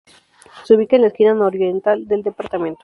Se 0.63 0.73
ubica 0.73 0.95
en 0.95 1.03
la 1.03 1.09
esquina 1.09 1.35
nororiental 1.35 2.07
del 2.07 2.23
departamento. 2.23 2.79